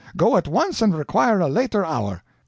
[0.17, 2.23] Go at once and require a later hour."